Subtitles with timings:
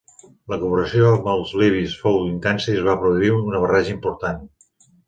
[0.53, 4.47] La col·laboració amb els libis fou intensa i es va produir una barreja important.